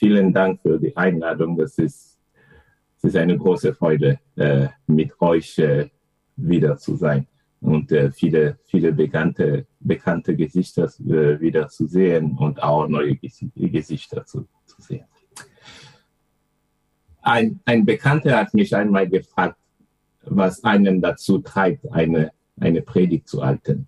vielen 0.00 0.32
Dank 0.32 0.62
für 0.62 0.78
die 0.78 0.96
Einladung. 0.96 1.58
Das 1.58 1.76
ist, 1.78 2.18
es 2.96 3.04
ist 3.04 3.16
eine 3.16 3.36
große 3.36 3.74
Freude, 3.74 4.18
äh, 4.36 4.68
mit 4.86 5.12
euch 5.20 5.58
äh, 5.58 5.90
wieder 6.36 6.78
zu 6.78 6.96
sein 6.96 7.26
und 7.60 7.92
äh, 7.92 8.10
viele, 8.10 8.58
viele 8.64 8.92
bekannte, 8.92 9.66
bekannte 9.78 10.34
Gesichter 10.34 10.84
äh, 11.00 11.38
wieder 11.38 11.68
zu 11.68 11.86
sehen 11.86 12.38
und 12.38 12.62
auch 12.62 12.88
neue 12.88 13.14
Gesichter 13.16 14.24
zu, 14.24 14.48
zu 14.64 14.80
sehen. 14.80 15.04
Ein, 17.20 17.60
ein 17.66 17.84
Bekannter 17.84 18.38
hat 18.38 18.54
mich 18.54 18.74
einmal 18.74 19.06
gefragt, 19.06 19.58
was 20.22 20.64
einen 20.64 21.02
dazu 21.02 21.38
treibt, 21.38 21.92
eine, 21.92 22.32
eine 22.58 22.80
Predigt 22.80 23.28
zu 23.28 23.44
halten. 23.44 23.86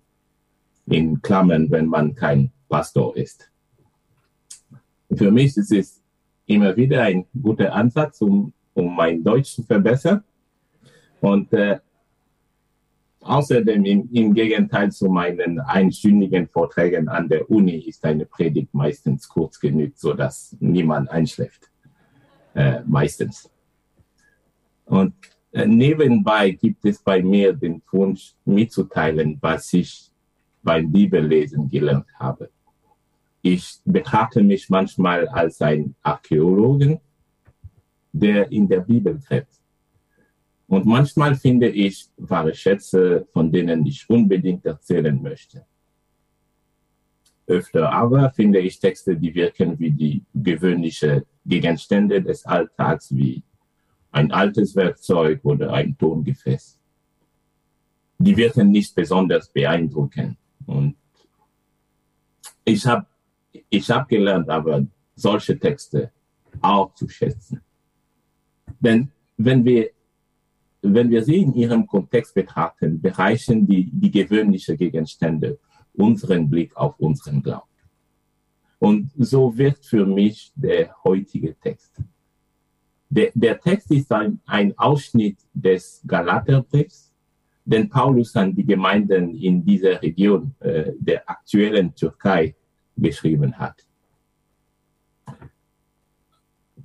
In 0.85 1.23
Klammern, 1.23 1.71
wenn 1.71 1.87
man 1.87 2.13
kein 2.13 2.51
Pastor 2.69 3.17
ist. 3.17 3.49
Für 5.15 5.31
mich 5.31 5.57
ist 5.57 5.71
es 5.71 6.02
immer 6.53 6.75
wieder 6.75 7.03
ein 7.03 7.25
guter 7.41 7.73
Ansatz, 7.73 8.21
um, 8.21 8.53
um 8.73 8.95
mein 8.95 9.23
Deutsch 9.23 9.53
zu 9.55 9.63
verbessern. 9.63 10.23
Und 11.21 11.53
äh, 11.53 11.79
außerdem 13.21 13.85
im, 13.85 14.09
im 14.11 14.33
Gegenteil 14.33 14.91
zu 14.91 15.09
meinen 15.09 15.59
einstündigen 15.59 16.47
Vorträgen 16.47 17.07
an 17.07 17.29
der 17.29 17.49
Uni 17.49 17.77
ist 17.77 18.03
eine 18.05 18.25
Predigt 18.25 18.73
meistens 18.73 19.27
kurz 19.27 19.59
genug, 19.59 19.93
so 19.95 20.13
dass 20.13 20.55
niemand 20.59 21.09
einschläft. 21.09 21.69
Äh, 22.53 22.81
meistens. 22.85 23.49
Und 24.85 25.13
äh, 25.51 25.65
nebenbei 25.65 26.51
gibt 26.51 26.85
es 26.85 26.99
bei 27.01 27.21
mir 27.21 27.53
den 27.53 27.81
Wunsch 27.91 28.33
mitzuteilen, 28.45 29.37
was 29.41 29.71
ich 29.73 30.11
beim 30.61 30.91
Bibellesen 30.91 31.69
gelernt 31.69 32.07
habe. 32.19 32.49
Ich 33.45 33.79
betrachte 33.83 34.41
mich 34.41 34.69
manchmal 34.69 35.27
als 35.27 35.61
ein 35.61 35.95
Archäologen, 36.01 37.01
der 38.13 38.49
in 38.49 38.69
der 38.69 38.79
Bibel 38.79 39.19
gräbt. 39.19 39.59
Und 40.67 40.85
manchmal 40.85 41.35
finde 41.35 41.67
ich 41.67 42.07
wahre 42.15 42.55
Schätze, 42.55 43.27
von 43.33 43.51
denen 43.51 43.85
ich 43.85 44.09
unbedingt 44.09 44.65
erzählen 44.65 45.21
möchte. 45.21 45.65
Öfter 47.45 47.91
aber 47.91 48.31
finde 48.31 48.59
ich 48.59 48.79
Texte, 48.79 49.17
die 49.17 49.35
wirken 49.35 49.77
wie 49.77 49.91
die 49.91 50.23
gewöhnlichen 50.33 51.23
Gegenstände 51.45 52.21
des 52.21 52.45
Alltags, 52.45 53.13
wie 53.13 53.43
ein 54.11 54.31
altes 54.31 54.73
Werkzeug 54.73 55.43
oder 55.43 55.73
ein 55.73 55.97
Tongefäß. 55.97 56.79
Die 58.19 58.37
wirken 58.37 58.71
nicht 58.71 58.95
besonders 58.95 59.49
beeindruckend. 59.49 60.37
Und 60.65 60.95
ich 62.63 62.85
habe 62.85 63.05
ich 63.69 63.89
hab 63.89 64.07
gelernt, 64.07 64.49
aber 64.49 64.85
solche 65.15 65.57
Texte 65.57 66.11
auch 66.61 66.93
zu 66.93 67.07
schätzen. 67.07 67.61
Denn 68.79 69.11
wenn 69.37 69.63
wir, 69.65 69.89
wenn 70.81 71.09
wir 71.09 71.23
sie 71.23 71.37
in 71.37 71.53
ihrem 71.53 71.87
Kontext 71.87 72.33
betrachten, 72.33 73.01
bereichen 73.01 73.65
die, 73.65 73.89
die 73.91 74.11
gewöhnlichen 74.11 74.77
Gegenstände 74.77 75.59
unseren 75.93 76.49
Blick 76.49 76.75
auf 76.75 76.99
unseren 76.99 77.41
Glauben. 77.41 77.67
Und 78.79 79.11
so 79.17 79.57
wird 79.57 79.85
für 79.85 80.05
mich 80.05 80.51
der 80.55 80.93
heutige 81.03 81.57
Text. 81.57 82.01
Der, 83.09 83.31
der 83.33 83.59
Text 83.59 83.91
ist 83.91 84.11
ein, 84.11 84.41
ein 84.45 84.77
Ausschnitt 84.77 85.37
des 85.53 86.01
Galaterbriefs, 86.05 87.13
den 87.63 87.87
Paulus 87.87 88.35
an 88.35 88.53
die 88.53 88.65
Gemeinden 88.65 89.35
in 89.35 89.63
dieser 89.63 90.01
Region 90.01 90.53
äh, 90.59 90.91
der 90.97 91.29
aktuellen 91.29 91.95
Türkei 91.95 92.55
geschrieben 92.97 93.57
hat. 93.57 93.85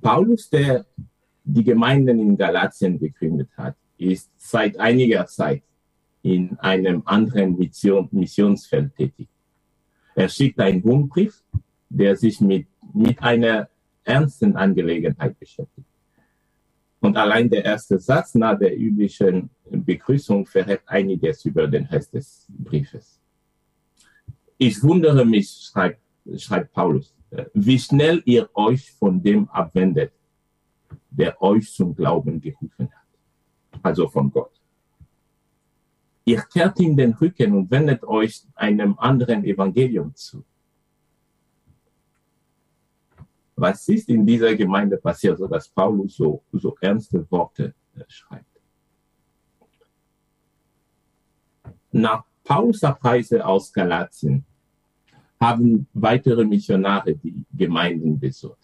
Paulus, 0.01 0.49
der 0.49 0.85
die 1.43 1.63
Gemeinden 1.63 2.19
in 2.19 2.37
Galatien 2.37 2.99
gegründet 2.99 3.49
hat, 3.57 3.75
ist 3.97 4.29
seit 4.37 4.79
einiger 4.79 5.25
Zeit 5.25 5.63
in 6.21 6.57
einem 6.59 7.01
anderen 7.05 7.57
Mission, 7.57 8.07
Missionsfeld 8.11 8.95
tätig. 8.95 9.27
Er 10.15 10.29
schickt 10.29 10.59
einen 10.59 10.81
Rundbrief, 10.81 11.43
der 11.89 12.15
sich 12.15 12.39
mit, 12.41 12.67
mit 12.93 13.21
einer 13.21 13.69
ernsten 14.03 14.55
Angelegenheit 14.55 15.37
beschäftigt. 15.39 15.87
Und 17.01 17.15
allein 17.15 17.49
der 17.49 17.63
erste 17.63 17.97
Satz 17.99 18.35
nach 18.35 18.59
der 18.59 18.77
üblichen 18.77 19.49
Begrüßung 19.69 20.45
verrät 20.45 20.81
einiges 20.85 21.45
über 21.45 21.67
den 21.67 21.85
Rest 21.85 22.13
des 22.13 22.45
Briefes. 22.49 23.18
Ich 24.61 24.83
wundere 24.83 25.23
mich, 25.25 25.49
schreibt, 25.49 26.01
schreibt 26.35 26.73
Paulus, 26.73 27.15
wie 27.53 27.79
schnell 27.79 28.21
ihr 28.25 28.49
euch 28.53 28.91
von 28.91 29.23
dem 29.23 29.49
abwendet, 29.49 30.11
der 31.09 31.41
euch 31.41 31.71
zum 31.71 31.95
Glauben 31.95 32.41
gerufen 32.41 32.89
hat. 32.91 33.81
Also 33.81 34.09
von 34.09 34.29
Gott. 34.29 34.51
Ihr 36.25 36.41
kehrt 36.41 36.77
ihm 36.81 36.97
den 36.97 37.13
Rücken 37.13 37.53
und 37.53 37.71
wendet 37.71 38.03
euch 38.03 38.45
einem 38.53 38.99
anderen 38.99 39.45
Evangelium 39.45 40.13
zu. 40.13 40.43
Was 43.55 43.87
ist 43.87 44.09
in 44.09 44.25
dieser 44.25 44.53
Gemeinde 44.55 44.97
passiert, 44.97 45.37
so 45.37 45.47
dass 45.47 45.69
Paulus 45.69 46.17
so, 46.17 46.43
so 46.51 46.75
ernste 46.81 47.25
Worte 47.31 47.73
äh, 47.95 48.03
schreibt? 48.09 48.45
Nach 51.93 52.25
Paulus 52.43 52.83
Abreise 52.83 53.45
aus 53.45 53.71
Galatien 53.71 54.45
haben 55.39 55.87
weitere 55.93 56.43
Missionare 56.43 57.15
die 57.15 57.33
Gemeinden 57.53 58.19
besucht. 58.19 58.57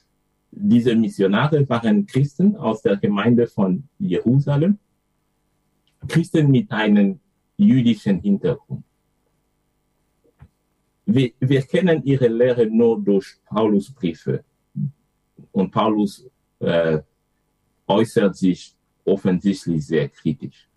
Diese 0.52 0.96
Missionare 0.96 1.68
waren 1.70 2.06
Christen 2.06 2.56
aus 2.56 2.82
der 2.82 2.98
Gemeinde 2.98 3.48
von 3.48 3.84
Jerusalem, 4.00 4.78
Christen 6.08 6.52
mit 6.52 6.72
einem 6.72 7.20
jüdischen 7.58 8.20
Hintergrund. 8.20 8.84
Wir, 11.06 11.32
wir 11.40 11.62
kennen 11.62 12.04
ihre 12.04 12.28
Lehre 12.28 12.66
nur 12.66 13.02
durch 13.02 13.38
Paulus 13.46 13.92
Briefe. 13.92 14.44
Und 15.52 15.72
Paulus 15.72 16.28
äh, 16.60 17.00
äußert 17.88 18.36
sich 18.36 18.76
offensichtlich 19.04 19.86
sehr 19.86 20.10
kritisch. 20.10 20.68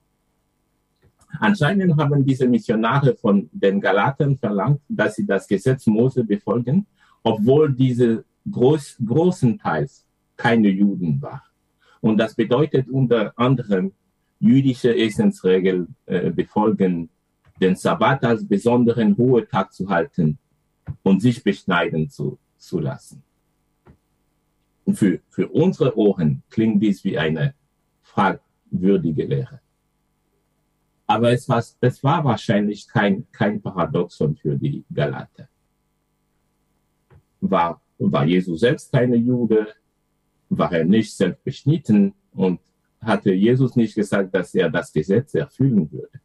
Anscheinend 1.41 1.97
haben 1.97 2.25
diese 2.25 2.49
Missionare 2.49 3.15
von 3.15 3.49
den 3.53 3.81
Galatern 3.81 4.39
verlangt, 4.39 4.81
dass 4.89 5.17
sie 5.17 5.27
das 5.27 5.47
Gesetz 5.47 5.87
Mose 5.87 6.25
befolgen, 6.25 6.87
obwohl 7.23 7.73
diese 7.73 8.25
groß, 8.51 8.99
großenteils 9.05 10.07
keine 10.37 10.69
Juden 10.69 11.21
waren. 11.21 11.43
Und 12.01 12.19
das 12.19 12.35
bedeutet 12.35 12.89
unter 12.89 13.33
anderem 13.37 13.93
jüdische 14.41 14.97
Essensregeln 14.97 15.95
äh, 16.07 16.31
befolgen, 16.31 17.11
den 17.61 17.75
Sabbat 17.75 18.25
als 18.25 18.47
besonderen 18.47 19.13
Ruhetag 19.15 19.73
zu 19.73 19.89
halten 19.89 20.39
und 21.03 21.21
sich 21.21 21.43
beschneiden 21.43 22.09
zu, 22.09 22.39
zu 22.57 22.79
lassen. 22.79 23.23
Und 24.85 24.95
für, 24.95 25.21
für 25.29 25.49
unsere 25.49 25.99
Ohren 25.99 26.43
klingt 26.51 26.83
dies 26.83 27.05
wie 27.05 27.19
eine 27.19 27.55
fragwürdige 28.03 29.25
Lehre. 29.25 29.61
Aber 31.11 31.33
es 31.33 31.49
war, 31.49 31.65
es 31.81 32.05
war 32.05 32.23
wahrscheinlich 32.23 32.87
kein, 32.87 33.27
kein 33.33 33.63
Paradoxon 33.63 34.37
für 34.37 34.57
die 34.57 34.85
Galater. 34.93 35.49
War, 37.41 37.81
war 37.99 38.27
Jesus 38.27 38.61
selbst 38.61 38.93
keine 38.93 39.17
Jude? 39.17 39.69
War 40.51 40.71
er 40.71 40.85
nicht 40.85 41.17
selbst 41.17 41.43
beschnitten? 41.43 42.13
Und 42.33 42.61
hatte 43.01 43.33
Jesus 43.33 43.75
nicht 43.75 43.95
gesagt, 43.95 44.35
dass 44.35 44.55
er 44.55 44.69
das 44.69 44.93
Gesetz 44.93 45.35
erfüllen 45.35 45.91
würde? 45.91 46.21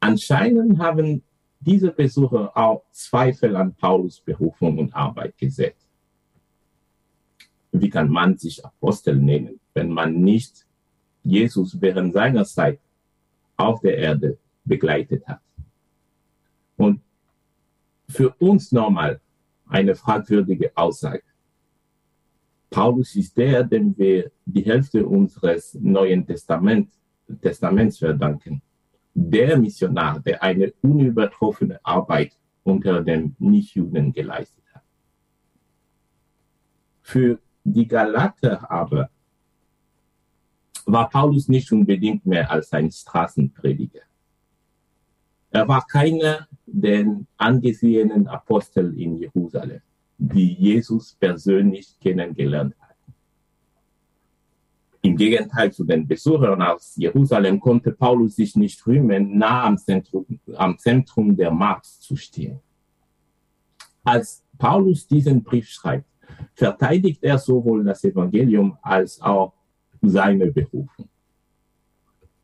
Anscheinend 0.00 0.80
haben 0.80 1.22
diese 1.60 1.92
Besucher 1.92 2.54
auch 2.56 2.82
Zweifel 2.90 3.54
an 3.54 3.72
Paulus 3.74 4.20
Berufung 4.20 4.76
und 4.78 4.92
Arbeit 4.92 5.38
gesetzt. 5.38 5.86
Wie 7.70 7.88
kann 7.88 8.08
man 8.08 8.36
sich 8.36 8.64
Apostel 8.64 9.16
nennen, 9.16 9.60
wenn 9.72 9.90
man 9.90 10.20
nicht 10.20 10.63
Jesus 11.24 11.80
während 11.80 12.14
seiner 12.14 12.44
Zeit 12.44 12.78
auf 13.56 13.80
der 13.80 13.96
Erde 13.98 14.38
begleitet 14.64 15.26
hat. 15.26 15.40
Und 16.76 17.00
für 18.08 18.30
uns 18.38 18.72
nochmal 18.72 19.20
eine 19.66 19.94
fragwürdige 19.94 20.72
Aussage. 20.76 21.22
Paulus 22.70 23.14
ist 23.16 23.36
der, 23.36 23.64
dem 23.64 23.96
wir 23.96 24.30
die 24.44 24.64
Hälfte 24.64 25.06
unseres 25.06 25.74
Neuen 25.74 26.26
Testament, 26.26 26.92
Testaments 27.40 27.98
verdanken. 27.98 28.60
Der 29.14 29.56
Missionar, 29.56 30.20
der 30.20 30.42
eine 30.42 30.72
unübertroffene 30.82 31.78
Arbeit 31.84 32.36
unter 32.64 33.02
den 33.02 33.36
Nichtjuden 33.38 34.12
geleistet 34.12 34.64
hat. 34.74 34.82
Für 37.02 37.38
die 37.62 37.86
Galater 37.86 38.70
aber 38.70 39.10
war 40.86 41.08
Paulus 41.08 41.48
nicht 41.48 41.70
unbedingt 41.72 42.26
mehr 42.26 42.50
als 42.50 42.72
ein 42.72 42.90
Straßenprediger. 42.90 44.00
Er 45.50 45.68
war 45.68 45.86
keiner 45.86 46.48
der 46.66 47.06
angesehenen 47.36 48.26
Apostel 48.26 48.98
in 48.98 49.16
Jerusalem, 49.16 49.80
die 50.18 50.52
Jesus 50.54 51.14
persönlich 51.14 51.96
kennengelernt 52.00 52.74
hatten. 52.80 53.14
Im 55.02 55.16
Gegenteil 55.16 55.72
zu 55.72 55.84
den 55.84 56.08
Besuchern 56.08 56.60
aus 56.62 56.96
Jerusalem 56.96 57.60
konnte 57.60 57.92
Paulus 57.92 58.36
sich 58.36 58.56
nicht 58.56 58.84
rühmen, 58.86 59.38
nah 59.38 59.64
am 59.64 59.78
Zentrum, 59.78 60.26
am 60.56 60.78
Zentrum 60.78 61.36
der 61.36 61.50
Macht 61.50 61.84
zu 61.84 62.16
stehen. 62.16 62.58
Als 64.02 64.42
Paulus 64.58 65.06
diesen 65.06 65.42
Brief 65.42 65.68
schreibt, 65.68 66.08
verteidigt 66.54 67.22
er 67.22 67.38
sowohl 67.38 67.84
das 67.84 68.02
Evangelium 68.02 68.76
als 68.82 69.20
auch 69.20 69.52
seine 70.08 70.50
Berufung. 70.50 71.08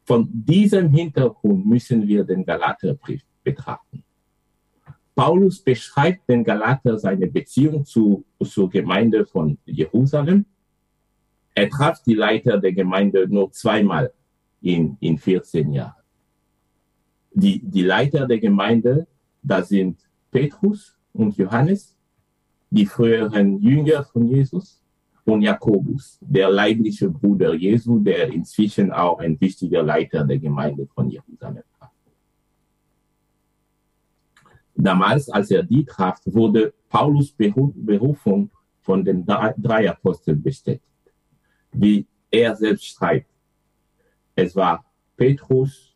Von 0.04 0.28
diesem 0.32 0.90
Hintergrund 0.90 1.66
müssen 1.66 2.06
wir 2.06 2.24
den 2.24 2.44
Galaterbrief 2.44 3.22
betrachten. 3.44 4.02
Paulus 5.14 5.60
beschreibt 5.60 6.28
den 6.28 6.42
Galater 6.42 6.98
seine 6.98 7.26
Beziehung 7.26 7.84
zu, 7.84 8.24
zur 8.42 8.70
Gemeinde 8.70 9.26
von 9.26 9.58
Jerusalem. 9.66 10.46
Er 11.54 11.68
traf 11.68 12.02
die 12.02 12.14
Leiter 12.14 12.58
der 12.58 12.72
Gemeinde 12.72 13.28
nur 13.28 13.52
zweimal 13.52 14.12
in, 14.62 14.96
in 15.00 15.18
14 15.18 15.72
Jahren. 15.72 16.02
Die, 17.32 17.60
die 17.62 17.82
Leiter 17.82 18.26
der 18.26 18.38
Gemeinde, 18.38 19.06
das 19.42 19.68
sind 19.68 19.98
Petrus 20.30 20.96
und 21.12 21.36
Johannes, 21.36 21.96
die 22.70 22.86
früheren 22.86 23.60
Jünger 23.60 24.04
von 24.04 24.26
Jesus 24.26 24.80
und 25.25 25.43
Jakobus, 25.43 26.19
der 26.20 26.50
leibliche 26.50 27.08
Bruder 27.08 27.55
Jesu, 27.55 27.99
der 27.99 28.28
inzwischen 28.32 28.93
auch 28.93 29.19
ein 29.19 29.40
wichtiger 29.40 29.82
Leiter 29.82 30.25
der 30.25 30.38
Gemeinde 30.38 30.87
von 30.87 31.08
Jerusalem 31.11 31.62
war. 31.78 31.93
Damals, 34.75 35.28
als 35.28 35.50
er 35.50 35.62
die 35.62 35.84
traf, 35.84 36.20
wurde 36.25 36.72
Paulus 36.88 37.32
Berufung 37.32 38.50
von 38.81 39.05
den 39.05 39.25
drei 39.26 39.90
Aposteln 39.90 40.43
bestätigt. 40.43 40.84
Wie 41.73 42.06
er 42.31 42.56
selbst 42.56 42.87
schreibt, 42.87 43.31
es 44.34 44.56
war 44.56 44.84
Petrus, 45.16 45.94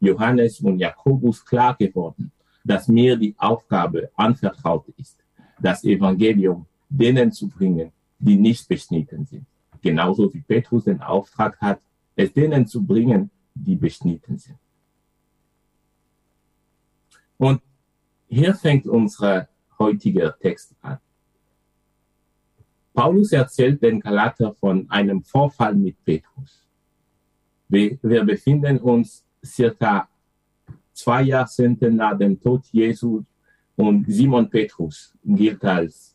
Johannes 0.00 0.60
und 0.60 0.78
Jakobus 0.78 1.44
klar 1.44 1.76
geworden, 1.76 2.32
dass 2.64 2.88
mir 2.88 3.16
die 3.16 3.34
Aufgabe 3.38 4.10
anvertraut 4.16 4.86
ist, 4.96 5.18
das 5.60 5.84
Evangelium 5.84 6.66
denen 6.88 7.30
zu 7.30 7.48
bringen, 7.48 7.92
die 8.20 8.36
nicht 8.36 8.68
beschnitten 8.68 9.24
sind. 9.26 9.46
Genauso 9.82 10.32
wie 10.32 10.42
Petrus 10.42 10.84
den 10.84 11.00
Auftrag 11.00 11.58
hat, 11.60 11.80
es 12.14 12.32
denen 12.32 12.66
zu 12.66 12.84
bringen, 12.84 13.30
die 13.54 13.76
beschnitten 13.76 14.38
sind. 14.38 14.58
Und 17.38 17.62
hier 18.28 18.54
fängt 18.54 18.86
unser 18.86 19.48
heutiger 19.78 20.38
Text 20.38 20.74
an. 20.82 20.98
Paulus 22.92 23.32
erzählt 23.32 23.82
den 23.82 24.00
Galater 24.00 24.54
von 24.54 24.88
einem 24.90 25.22
Vorfall 25.22 25.74
mit 25.74 26.04
Petrus. 26.04 26.66
Wir, 27.68 27.98
wir 28.02 28.24
befinden 28.24 28.78
uns 28.78 29.24
circa 29.42 30.08
zwei 30.92 31.22
Jahrzehnte 31.22 31.90
nach 31.90 32.18
dem 32.18 32.38
Tod 32.38 32.66
Jesu 32.72 33.24
und 33.76 34.04
Simon 34.06 34.50
Petrus 34.50 35.14
gilt 35.24 35.64
als 35.64 36.09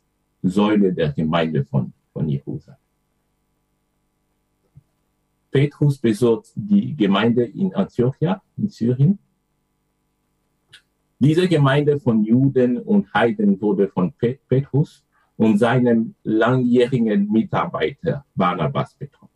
Säule 0.47 0.93
der 0.93 1.11
Gemeinde 1.11 1.65
von, 1.65 1.93
von 2.13 2.29
Jerusalem. 2.29 2.77
Petrus 5.51 5.97
besucht 5.97 6.51
die 6.55 6.95
Gemeinde 6.95 7.45
in 7.45 7.73
Antiochia 7.73 8.41
in 8.57 8.69
Syrien. 8.69 9.17
Diese 11.17 11.47
Gemeinde 11.47 11.99
von 11.99 12.23
Juden 12.23 12.77
und 12.77 13.13
Heiden 13.13 13.59
wurde 13.61 13.87
von 13.87 14.13
Petrus 14.49 15.05
und 15.37 15.57
seinem 15.57 16.15
langjährigen 16.23 17.31
Mitarbeiter 17.31 18.25
Barnabas 18.35 18.93
betreut. 18.95 19.29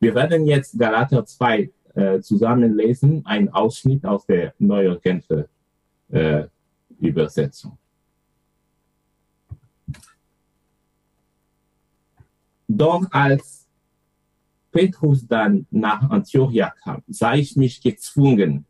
Wir 0.00 0.14
werden 0.14 0.46
jetzt 0.46 0.78
Galater 0.78 1.26
2 1.26 1.70
äh, 1.94 2.20
zusammenlesen, 2.20 3.22
ein 3.26 3.50
Ausschnitt 3.50 4.04
aus 4.06 4.24
der 4.24 4.54
Neuen 4.58 4.98
Genfer 5.00 5.44
äh, 6.08 6.44
Übersetzung. 6.98 7.76
Doch 12.72 13.04
als 13.10 13.66
Petrus 14.70 15.26
dann 15.26 15.66
nach 15.72 16.08
Antiochia 16.08 16.72
kam, 16.84 17.02
sah 17.08 17.34
ich 17.34 17.56
mich 17.56 17.82
gezwungen, 17.82 18.64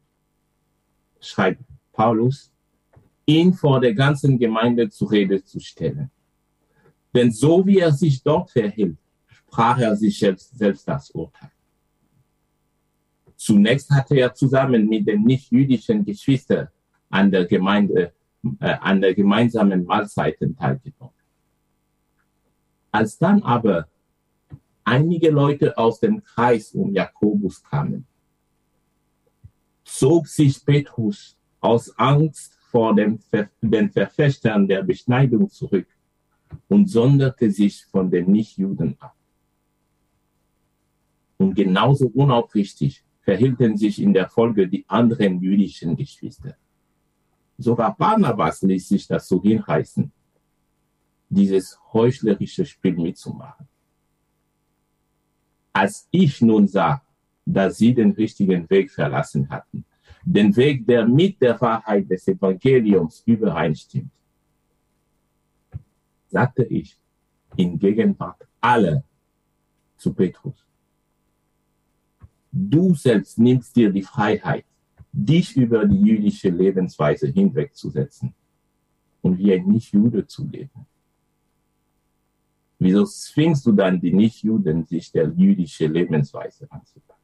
schreibt 1.20 1.62
Paulus, 1.92 2.50
ihn 3.26 3.52
vor 3.52 3.78
der 3.78 3.92
ganzen 3.92 4.38
Gemeinde 4.38 4.88
zur 4.88 5.12
Rede 5.12 5.44
zu 5.44 5.60
stellen. 5.60 6.10
Denn 7.14 7.30
so 7.30 7.66
wie 7.66 7.80
er 7.80 7.92
sich 7.92 8.22
dort 8.22 8.50
verhielt, 8.50 8.96
sprach 9.26 9.78
er 9.78 9.94
sich 9.94 10.18
selbst, 10.18 10.56
selbst 10.56 10.88
das 10.88 11.10
Urteil. 11.10 11.52
Zunächst 13.36 13.90
hatte 13.90 14.16
er 14.16 14.32
zusammen 14.32 14.88
mit 14.88 15.06
den 15.06 15.24
nicht-jüdischen 15.24 16.06
Geschwistern 16.06 16.68
an 17.10 17.30
der 17.30 17.44
Gemeinde, 17.44 18.14
äh, 18.60 18.76
an 18.80 19.02
der 19.02 19.14
gemeinsamen 19.14 19.84
Mahlzeiten 19.84 20.56
teilgenommen. 20.56 21.19
Als 22.90 23.18
dann 23.18 23.42
aber 23.42 23.88
einige 24.84 25.30
Leute 25.30 25.76
aus 25.78 26.00
dem 26.00 26.22
Kreis 26.22 26.72
um 26.72 26.92
Jakobus 26.92 27.62
kamen, 27.62 28.06
zog 29.84 30.26
sich 30.26 30.64
Petrus 30.64 31.36
aus 31.60 31.96
Angst 31.98 32.58
vor 32.70 32.94
dem 32.94 33.18
Ver 33.18 33.48
den 33.60 33.90
Verfechtern 33.90 34.66
der 34.66 34.82
Beschneidung 34.82 35.48
zurück 35.50 35.88
und 36.68 36.86
sonderte 36.88 37.50
sich 37.50 37.84
von 37.86 38.10
den 38.10 38.30
Nichtjuden 38.30 38.96
ab. 39.00 39.16
Und 41.36 41.54
genauso 41.54 42.08
unaufrichtig 42.08 43.04
verhielten 43.22 43.76
sich 43.76 44.00
in 44.00 44.12
der 44.12 44.28
Folge 44.28 44.68
die 44.68 44.84
anderen 44.88 45.40
jüdischen 45.40 45.96
Geschwister. 45.96 46.56
Sogar 47.58 47.96
Barnabas 47.96 48.62
ließ 48.62 48.88
sich 48.88 49.06
so 49.06 49.42
hinreißen, 49.42 50.10
dieses 51.30 51.78
heuchlerische 51.92 52.66
Spiel 52.66 52.96
mitzumachen. 52.96 53.66
Als 55.72 56.08
ich 56.10 56.42
nun 56.42 56.66
sah, 56.66 57.02
dass 57.46 57.78
sie 57.78 57.94
den 57.94 58.10
richtigen 58.12 58.68
Weg 58.68 58.90
verlassen 58.90 59.48
hatten, 59.48 59.84
den 60.24 60.54
Weg, 60.56 60.86
der 60.86 61.06
mit 61.06 61.40
der 61.40 61.58
Wahrheit 61.60 62.10
des 62.10 62.26
Evangeliums 62.28 63.22
übereinstimmt, 63.24 64.10
sagte 66.28 66.64
ich 66.64 66.98
in 67.56 67.78
Gegenwart 67.78 68.46
aller 68.60 69.02
zu 69.96 70.12
Petrus, 70.12 70.66
du 72.52 72.94
selbst 72.94 73.38
nimmst 73.38 73.74
dir 73.76 73.90
die 73.90 74.02
Freiheit, 74.02 74.64
dich 75.12 75.56
über 75.56 75.86
die 75.86 76.00
jüdische 76.00 76.50
Lebensweise 76.50 77.28
hinwegzusetzen 77.28 78.34
und 79.22 79.38
wie 79.38 79.52
ein 79.52 79.66
Nicht-Jude 79.66 80.26
zu 80.26 80.46
leben. 80.46 80.86
Wieso 82.80 83.04
zwingst 83.04 83.66
du 83.66 83.72
dann 83.72 84.00
die 84.00 84.12
Nichtjuden, 84.12 84.86
sich 84.86 85.12
der 85.12 85.28
jüdischen 85.36 85.92
Lebensweise 85.92 86.66
anzupassen? 86.70 87.20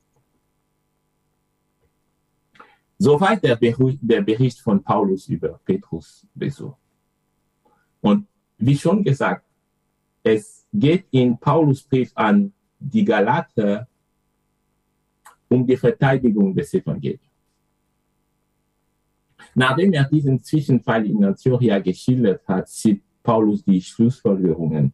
Soweit 2.99 3.43
der, 3.43 3.57
der 3.57 4.21
Bericht 4.21 4.61
von 4.61 4.85
Paulus 4.85 5.29
über 5.29 5.59
Petrus 5.65 6.27
Besuch. 6.35 6.77
Und 8.03 8.27
wie 8.59 8.77
schon 8.77 9.03
gesagt, 9.03 9.47
es 10.23 10.67
geht 10.73 11.07
in 11.11 11.39
Paulus 11.39 11.83
Brief 11.83 12.13
an 12.15 12.53
die 12.79 13.05
Galater 13.05 13.89
um 15.49 15.67
die 15.67 15.77
Verteidigung 15.77 16.55
des 16.55 16.75
Evangeliums. 16.75 17.23
Nachdem 19.55 19.95
er 19.95 20.05
diesen 20.05 20.43
Zwischenfall 20.43 21.07
in 21.07 21.25
Antiochia 21.25 21.79
geschildert 21.79 22.47
hat, 22.47 22.69
zieht 22.69 23.03
Paulus 23.23 23.65
die 23.65 23.81
Schlussfolgerungen 23.81 24.93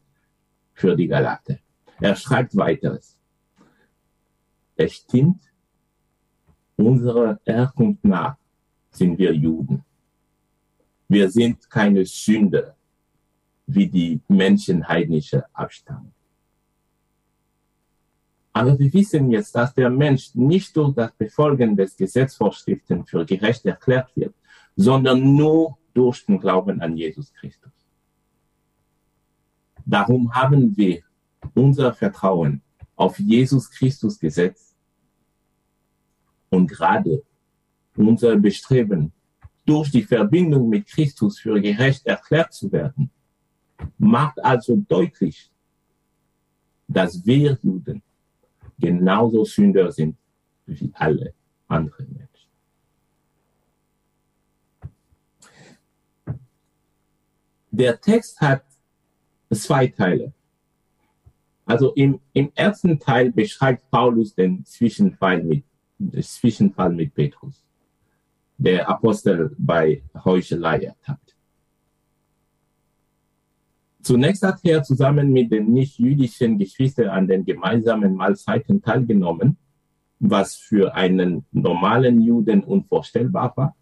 für 0.83 0.97
die 0.97 1.07
Galater. 1.07 1.59
Er 2.01 2.17
schreibt 2.17 2.57
weiteres. 2.57 3.17
Es 4.75 4.95
stimmt, 4.95 5.43
unserer 6.77 7.39
Herkunft 7.45 8.05
nach 8.05 8.37
sind 8.91 9.17
wir 9.17 9.33
Juden. 9.33 9.85
Wir 11.07 11.31
sind 11.31 11.71
keine 11.71 12.05
Sünder, 12.05 12.75
wie 13.67 13.87
die 13.87 14.21
Menschen 14.27 14.89
heidnischer 14.89 15.45
Abstammung. 15.53 16.15
Aber 18.53 18.77
wir 18.77 18.93
wissen 18.93 19.31
jetzt, 19.31 19.55
dass 19.55 19.73
der 19.73 19.89
Mensch 19.89 20.35
nicht 20.35 20.77
durch 20.77 20.95
das 20.97 21.13
Befolgen 21.13 21.77
des 21.77 21.97
Gesetzvorschriften 21.97 23.07
für 23.07 23.25
gerecht 23.25 23.65
erklärt 23.67 24.11
wird, 24.17 24.35
sondern 24.75 25.19
nur 25.37 25.79
durch 25.95 26.27
den 26.27 26.41
Glauben 26.41 26.81
an 26.81 26.97
Jesus 26.97 27.33
Christus. 27.35 27.82
Darum 29.85 30.35
haben 30.35 30.77
wir 30.77 31.03
unser 31.55 31.93
Vertrauen 31.93 32.63
auf 32.97 33.19
Jesus 33.19 33.71
Christus 33.71 34.19
gesetzt 34.19 34.77
und 36.51 36.69
gerade 36.69 37.23
unser 37.97 38.37
Bestreben, 38.37 39.13
durch 39.65 39.91
die 39.91 40.03
Verbindung 40.03 40.69
mit 40.69 40.87
Christus 40.87 41.39
für 41.39 41.61
gerecht 41.61 42.05
erklärt 42.07 42.53
zu 42.53 42.71
werden, 42.73 43.11
macht 43.99 44.43
also 44.45 44.77
deutlich, 44.89 45.51
dass 46.89 47.25
wir 47.25 47.59
Juden 47.63 48.03
genauso 48.79 49.45
Sünder 49.45 49.93
sind 49.93 50.17
wie 50.67 50.91
alle 50.95 51.35
anderen 51.69 52.13
Menschen. 52.13 52.33
Der 57.71 58.01
Text 58.01 58.41
hat 58.41 58.65
zwei 59.55 59.87
Teile. 59.87 60.33
Also 61.65 61.93
im, 61.95 62.21
im 62.33 62.51
ersten 62.55 62.99
Teil 62.99 63.31
beschreibt 63.31 63.91
Paulus 63.91 64.35
den 64.35 64.65
Zwischenfall 64.65 65.43
mit, 65.43 65.65
den 65.99 66.23
Zwischenfall 66.23 66.93
mit 66.93 67.15
Petrus, 67.15 67.65
der 68.59 68.89
Apostel 68.89 69.55
bei 69.59 70.03
Heuchelei 70.25 70.81
ertappt. 70.81 71.37
Zunächst 74.03 74.43
hat 74.43 74.59
er 74.65 74.83
zusammen 74.83 75.33
mit 75.33 75.53
den 75.53 75.73
nicht-jüdischen 75.73 76.59
Geschwistern 76.59 77.09
an 77.09 77.29
den 77.29 77.45
gemeinsamen 77.45 78.17
Mahlzeiten 78.17 78.83
teilgenommen, 78.83 79.57
was 80.19 80.57
für 80.57 80.95
einen 80.95 81.45
normalen 81.53 82.21
Juden 82.21 82.65
unvorstellbar 82.65 83.57
war. 83.57 83.77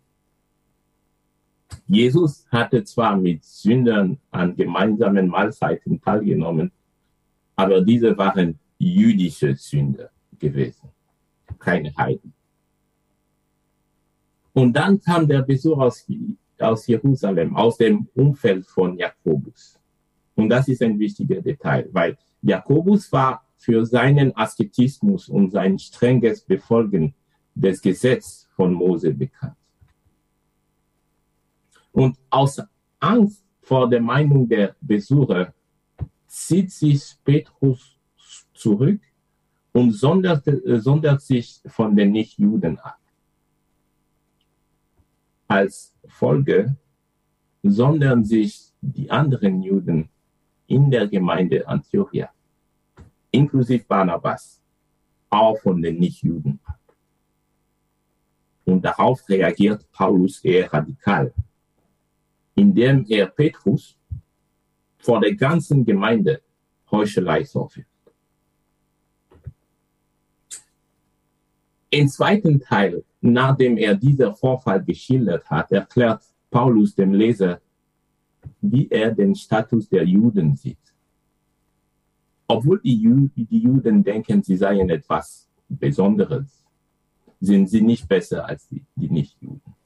Jesus 1.90 2.46
hatte 2.52 2.84
zwar 2.84 3.16
mit 3.16 3.44
Sündern 3.44 4.16
an 4.30 4.54
gemeinsamen 4.54 5.26
Mahlzeiten 5.26 6.00
teilgenommen, 6.00 6.70
aber 7.56 7.80
diese 7.80 8.16
waren 8.16 8.60
jüdische 8.78 9.56
Sünder 9.56 10.08
gewesen, 10.38 10.88
keine 11.58 11.92
Heiden. 11.96 12.32
Und 14.52 14.72
dann 14.72 15.00
kam 15.00 15.26
der 15.26 15.42
Besuch 15.42 15.78
aus, 15.78 16.06
aus 16.60 16.86
Jerusalem, 16.86 17.56
aus 17.56 17.76
dem 17.78 18.06
Umfeld 18.14 18.66
von 18.66 18.96
Jakobus. 18.96 19.76
Und 20.36 20.48
das 20.48 20.68
ist 20.68 20.82
ein 20.82 20.96
wichtiger 20.96 21.40
Detail, 21.42 21.88
weil 21.90 22.16
Jakobus 22.40 23.10
war 23.10 23.44
für 23.56 23.84
seinen 23.84 24.34
Asketismus 24.36 25.28
und 25.28 25.50
sein 25.50 25.76
strenges 25.76 26.42
Befolgen 26.42 27.14
des 27.52 27.82
Gesetzes 27.82 28.48
von 28.54 28.72
Mose 28.72 29.12
bekannt. 29.12 29.56
Und 31.92 32.18
aus 32.30 32.60
Angst 32.98 33.44
vor 33.62 33.88
der 33.88 34.00
Meinung 34.00 34.48
der 34.48 34.76
Besucher 34.80 35.52
zieht 36.26 36.70
sich 36.70 37.16
Petrus 37.24 37.96
zurück 38.54 39.00
und 39.72 39.92
sondert, 39.92 40.46
äh, 40.46 40.80
sondert 40.80 41.22
sich 41.22 41.60
von 41.66 41.96
den 41.96 42.12
Nichtjuden 42.12 42.78
ab. 42.78 42.98
Als 45.48 45.94
Folge 46.06 46.76
sondern 47.62 48.24
sich 48.24 48.72
die 48.80 49.10
anderen 49.10 49.62
Juden 49.62 50.08
in 50.66 50.90
der 50.90 51.06
Gemeinde 51.08 51.66
Antiochia, 51.66 52.30
inklusive 53.30 53.84
Barnabas, 53.84 54.62
auch 55.28 55.58
von 55.58 55.82
den 55.82 55.98
Nichtjuden 55.98 56.60
ab. 56.64 56.78
Und 58.64 58.84
darauf 58.84 59.28
reagiert 59.28 59.90
Paulus 59.92 60.42
eher 60.44 60.72
radikal 60.72 61.32
indem 62.60 63.06
er 63.08 63.26
Petrus 63.26 63.96
vor 64.98 65.18
der 65.20 65.34
ganzen 65.34 65.84
Gemeinde 65.84 66.42
Heuchelei 66.90 67.44
vorwirft. 67.44 67.88
Im 71.90 72.06
zweiten 72.08 72.60
Teil, 72.60 73.02
nachdem 73.20 73.76
er 73.78 73.94
diesen 73.96 74.34
Vorfall 74.36 74.82
geschildert 74.84 75.44
hat, 75.50 75.72
erklärt 75.72 76.22
Paulus 76.50 76.94
dem 76.94 77.12
Leser, 77.14 77.60
wie 78.60 78.88
er 78.88 79.10
den 79.12 79.34
Status 79.34 79.88
der 79.88 80.04
Juden 80.04 80.54
sieht. 80.54 80.86
Obwohl 82.46 82.80
die, 82.80 82.96
Ju 83.04 83.28
die 83.34 83.62
Juden 83.66 84.04
denken, 84.04 84.42
sie 84.42 84.56
seien 84.56 84.90
etwas 84.90 85.48
Besonderes, 85.68 86.64
sind 87.40 87.70
sie 87.70 87.80
nicht 87.80 88.06
besser 88.06 88.44
als 88.44 88.68
die, 88.68 88.84
die 88.96 89.08
Nichtjuden 89.08 89.79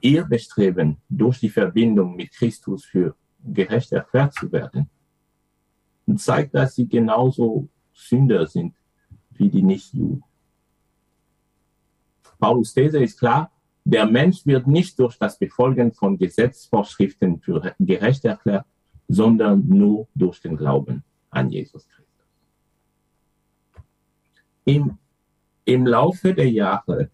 ihr 0.00 0.24
Bestreben, 0.24 0.98
durch 1.08 1.40
die 1.40 1.50
Verbindung 1.50 2.16
mit 2.16 2.32
Christus 2.32 2.84
für 2.84 3.14
gerecht 3.42 3.92
erklärt 3.92 4.34
zu 4.34 4.50
werden, 4.50 4.90
zeigt, 6.16 6.54
dass 6.54 6.74
sie 6.74 6.88
genauso 6.88 7.68
Sünder 7.92 8.46
sind 8.46 8.74
wie 9.30 9.48
die 9.48 9.62
Nichtjuden. 9.62 10.22
Paulus 12.38 12.74
These 12.74 13.02
ist 13.02 13.18
klar, 13.18 13.50
der 13.84 14.06
Mensch 14.06 14.44
wird 14.46 14.66
nicht 14.66 14.98
durch 14.98 15.16
das 15.16 15.38
Befolgen 15.38 15.92
von 15.92 16.18
Gesetzvorschriften 16.18 17.40
für 17.40 17.74
gerecht 17.78 18.24
erklärt, 18.24 18.66
sondern 19.08 19.66
nur 19.68 20.08
durch 20.14 20.40
den 20.40 20.56
Glauben 20.56 21.04
an 21.30 21.50
Jesus 21.50 21.86
Christus. 21.88 22.06
Im, 24.64 24.98
im 25.64 25.86
Laufe 25.86 26.34
der 26.34 26.50
Jahre 26.50 27.10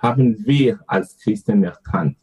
haben 0.00 0.44
wir 0.46 0.80
als 0.86 1.16
Christen 1.18 1.62
erkannt, 1.62 2.16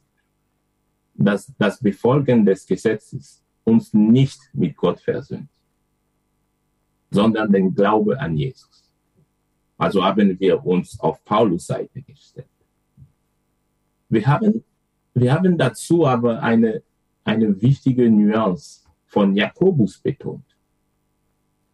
dass 1.13 1.53
das 1.57 1.79
Befolgen 1.79 2.45
des 2.45 2.65
Gesetzes 2.65 3.43
uns 3.63 3.93
nicht 3.93 4.39
mit 4.53 4.75
Gott 4.75 4.99
versöhnt, 4.99 5.49
sondern 7.11 7.51
den 7.51 7.73
Glaube 7.73 8.19
an 8.19 8.35
Jesus. 8.35 8.91
Also 9.77 10.03
haben 10.03 10.39
wir 10.39 10.65
uns 10.65 10.99
auf 10.99 11.23
Paulus 11.23 11.67
Seite 11.67 12.01
gestellt. 12.01 12.47
Wir 14.09 14.25
haben, 14.25 14.63
wir 15.13 15.33
haben 15.33 15.57
dazu 15.57 16.07
aber 16.07 16.41
eine, 16.41 16.81
eine 17.23 17.61
wichtige 17.61 18.09
Nuance 18.09 18.85
von 19.05 19.35
Jakobus 19.35 19.99
betont. 19.99 20.45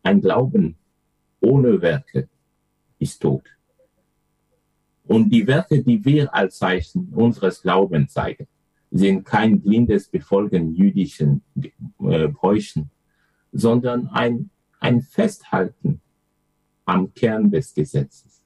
Ein 0.02 0.20
Glauben 0.20 0.76
ohne 1.40 1.82
Werke 1.82 2.28
ist 3.00 3.22
tot. 3.22 3.44
Und 5.06 5.30
die 5.30 5.46
Werke, 5.48 5.84
die 5.84 6.04
wir 6.06 6.34
als 6.34 6.58
Zeichen 6.58 7.10
unseres 7.14 7.62
Glaubens 7.62 8.14
zeigen, 8.14 8.48
sind 8.92 9.26
kein 9.26 9.60
blindes 9.60 10.08
Befolgen 10.08 10.76
jüdischen 10.76 11.42
äh, 12.00 12.28
Bräuchen, 12.28 12.90
sondern 13.52 14.08
ein, 14.08 14.50
ein 14.80 15.02
Festhalten 15.02 16.00
am 16.86 17.14
Kern 17.14 17.50
des 17.50 17.74
Gesetzes. 17.74 18.44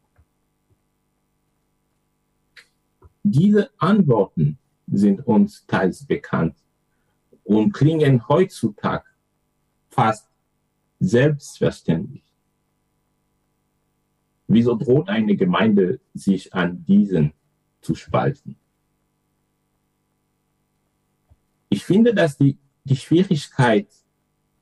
Diese 3.23 3.69
Antworten 3.77 4.57
sind 4.87 5.25
uns 5.27 5.65
teils 5.67 6.05
bekannt 6.05 6.55
und 7.43 7.73
klingen 7.73 8.27
heutzutage 8.27 9.05
fast 9.89 10.29
selbstverständlich. 10.99 12.26
Wieso 14.47 14.75
droht 14.75 15.09
eine 15.09 15.35
Gemeinde 15.35 15.99
sich 16.13 16.53
an 16.53 16.85
diesen 16.85 17.33
zu 17.81 17.95
spalten? 17.95 18.57
Ich 21.69 21.83
finde, 21.83 22.13
dass 22.13 22.37
die, 22.37 22.57
die 22.85 22.95
Schwierigkeit 22.95 23.87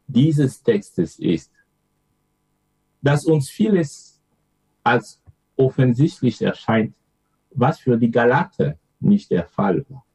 dieses 0.07 0.63
Textes 0.63 1.19
ist, 1.19 1.51
dass 3.01 3.25
uns 3.25 3.49
vieles 3.49 4.21
als 4.83 5.21
offensichtlich 5.55 6.41
erscheint, 6.41 6.95
was 7.51 7.79
für 7.79 7.97
die 7.97 8.11
Galater 8.11 8.79
nicht 8.99 9.29
der 9.29 9.45
Fall 9.45 9.85
war. 9.89 10.05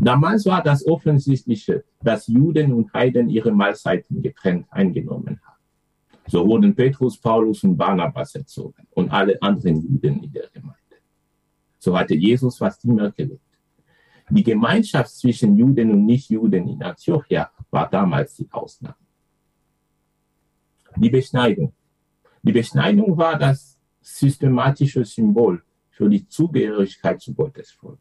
Damals 0.00 0.46
war 0.46 0.62
das 0.62 0.86
Offensichtliche, 0.86 1.84
dass 2.00 2.28
Juden 2.28 2.72
und 2.72 2.92
Heiden 2.92 3.28
ihre 3.28 3.50
Mahlzeiten 3.50 4.22
getrennt 4.22 4.66
eingenommen 4.70 5.40
haben. 5.44 5.57
So 6.28 6.46
wurden 6.46 6.74
Petrus, 6.74 7.18
Paulus 7.18 7.64
und 7.64 7.76
Barnabas 7.76 8.34
erzogen 8.34 8.86
und 8.90 9.10
alle 9.10 9.40
anderen 9.40 9.80
Juden 9.80 10.22
in 10.22 10.32
der 10.32 10.48
Gemeinde. 10.52 10.76
So 11.78 11.98
hatte 11.98 12.14
Jesus 12.14 12.58
fast 12.58 12.84
immer 12.84 13.10
gelebt. 13.10 13.40
Die 14.30 14.42
Gemeinschaft 14.42 15.10
zwischen 15.10 15.56
Juden 15.56 15.90
und 15.90 16.04
Nichtjuden 16.04 16.68
in 16.68 16.82
Antiochia 16.82 17.50
war 17.70 17.88
damals 17.88 18.36
die 18.36 18.48
Ausnahme. 18.50 18.96
Die 20.96 21.08
Beschneidung. 21.08 21.72
Die 22.42 22.52
Beschneidung 22.52 23.16
war 23.16 23.38
das 23.38 23.78
systematische 24.02 25.04
Symbol 25.04 25.62
für 25.90 26.10
die 26.10 26.26
Zugehörigkeit 26.28 27.20
zu 27.22 27.34
Gottes 27.34 27.70
Volk. 27.70 27.98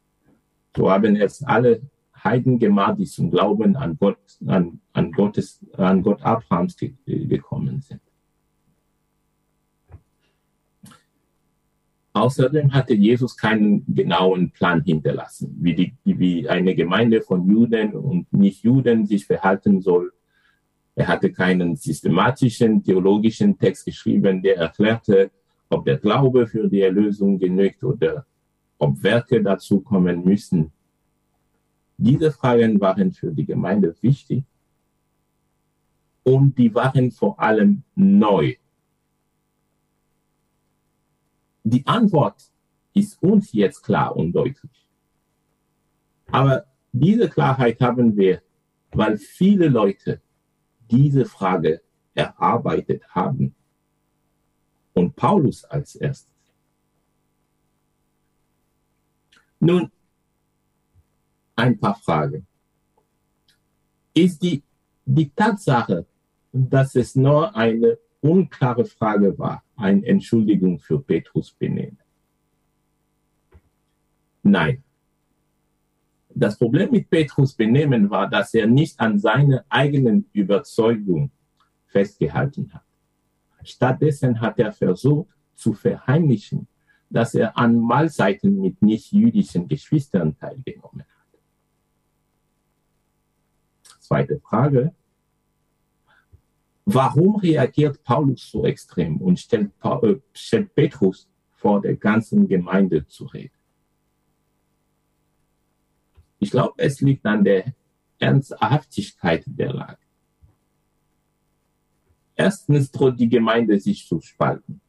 So 0.75 0.91
haben 0.91 1.15
es 1.15 1.43
alle 1.43 1.81
Heiden 2.23 2.59
gemacht, 2.59 2.99
die 2.99 3.05
zum 3.05 3.31
Glauben 3.31 3.75
an 3.75 3.97
Gott, 3.97 4.19
an, 4.45 4.81
an 4.93 5.11
Gottes, 5.11 5.59
an 5.73 6.03
Gott 6.03 6.21
Abrahams 6.23 6.75
ge 6.75 6.93
gekommen 7.05 7.81
Außerdem 12.17 12.73
hatte 12.73 12.95
Jesus 12.95 13.37
keinen 13.37 13.85
genauen 13.93 14.49
Plan 14.51 14.81
hinterlassen, 14.83 15.55
wie, 15.59 15.75
die, 15.75 15.93
wie 16.03 16.49
eine 16.49 16.73
Gemeinde 16.73 17.21
von 17.21 17.47
Juden 17.47 17.93
und 17.93 18.31
Nicht-Juden 18.33 19.05
sich 19.05 19.25
verhalten 19.25 19.81
soll. 19.81 20.11
Er 20.95 21.07
hatte 21.07 21.31
keinen 21.31 21.75
systematischen 21.75 22.83
theologischen 22.83 23.57
Text 23.57 23.85
geschrieben, 23.85 24.41
der 24.41 24.57
erklärte, 24.57 25.29
ob 25.69 25.85
der 25.85 25.97
Glaube 25.97 26.47
für 26.47 26.67
die 26.67 26.81
Erlösung 26.81 27.37
genügt 27.37 27.83
oder 27.83 28.25
ob 28.79 29.03
Werke 29.03 29.43
dazu 29.43 29.81
kommen 29.81 30.23
müssen. 30.25 30.71
Diese 31.97 32.31
Fragen 32.31 32.81
waren 32.81 33.11
für 33.11 33.31
die 33.31 33.45
Gemeinde 33.45 33.95
wichtig 34.01 34.43
und 36.23 36.57
die 36.57 36.73
waren 36.73 37.11
vor 37.11 37.39
allem 37.39 37.83
neu. 37.95 38.55
Die 41.69 41.85
Antwort 41.85 42.49
ist 42.93 43.21
uns 43.21 43.51
jetzt 43.51 43.83
klar 43.83 44.15
und 44.15 44.31
deutlich. 44.31 44.87
Aber 46.27 46.65
diese 46.93 47.27
Klarheit 47.29 47.81
haben 47.81 48.15
wir, 48.15 48.41
weil 48.91 49.17
viele 49.17 49.67
Leute 49.67 50.21
diese 50.89 51.25
Frage 51.25 51.81
erarbeitet 52.13 53.03
haben. 53.09 53.53
Und 54.93 55.13
Paulus 55.17 55.65
als 55.65 55.95
erstes. 55.95 56.33
Nun, 59.59 59.91
ein 61.57 61.77
paar 61.77 61.95
Fragen. 61.95 62.47
Ist 64.13 64.41
die, 64.41 64.63
die 65.03 65.29
Tatsache, 65.31 66.05
dass 66.53 66.95
es 66.95 67.13
nur 67.13 67.53
eine 67.53 67.97
unklare 68.27 68.85
Frage 68.85 69.37
war, 69.37 69.63
eine 69.75 70.05
Entschuldigung 70.05 70.79
für 70.79 70.99
Petrus 70.99 71.51
Benehmen? 71.51 71.99
Nein. 74.43 74.83
Das 76.29 76.57
Problem 76.57 76.91
mit 76.91 77.09
Petrus 77.09 77.53
Benehmen 77.53 78.09
war, 78.09 78.29
dass 78.29 78.53
er 78.53 78.67
nicht 78.67 78.99
an 78.99 79.17
seiner 79.17 79.65
eigenen 79.69 80.29
Überzeugung 80.33 81.31
festgehalten 81.87 82.71
hat. 82.73 82.83
Stattdessen 83.63 84.39
hat 84.39 84.59
er 84.59 84.71
versucht 84.71 85.35
zu 85.55 85.73
verheimlichen, 85.73 86.67
dass 87.09 87.33
er 87.33 87.57
an 87.57 87.79
Mahlzeiten 87.79 88.61
mit 88.61 88.81
nicht-jüdischen 88.81 89.67
Geschwistern 89.67 90.37
teilgenommen 90.37 91.01
hat. 91.01 91.39
Zweite 93.99 94.39
Frage. 94.39 94.93
Warum 96.89 97.35
reagiert 97.35 98.01
Paulus 98.01 98.49
so 98.49 98.65
extrem 98.65 99.17
und 99.17 99.37
stellt, 99.37 99.71
äh, 99.83 100.15
stellt 100.31 100.73
Petrus 100.73 101.27
vor 101.51 101.81
der 101.81 101.97
ganzen 101.97 102.47
Gemeinde 102.47 103.05
zu 103.05 103.25
reden? 103.25 103.51
Ich 106.39 106.49
glaube, 106.49 106.75
es 106.77 107.01
liegt 107.01 107.25
an 107.25 107.43
der 107.43 107.73
Ernsthaftigkeit 108.19 109.43
der 109.47 109.73
Lage. 109.73 109.97
Erstens 112.37 112.89
droht 112.89 113.19
die 113.19 113.27
Gemeinde 113.27 113.77
sich 113.81 114.07
zu 114.07 114.21
spalten. 114.21 114.79